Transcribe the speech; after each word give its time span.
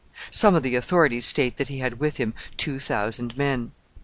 Some 0.31 0.55
of 0.55 0.63
the 0.63 0.75
authorities 0.75 1.25
state 1.27 1.57
that 1.57 1.67
he 1.67 1.77
had 1.77 1.99
with 1.99 2.17
him 2.17 2.33
two 2.57 2.79
thousand 2.79 3.37
men. 3.37 3.71